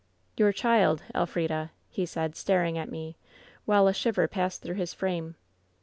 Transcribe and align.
"^Your 0.39 0.51
child, 0.51 1.03
Elf 1.13 1.35
rida!' 1.35 1.69
he 1.97 2.07
said, 2.07 2.35
staring 2.35 2.75
at 2.75 2.89
me, 2.89 3.17
while 3.65 3.85
a 3.87 3.93
shiver 3.93 4.27
passed 4.27 4.63
through 4.63 4.73
his 4.73 4.95
frame. 4.95 5.35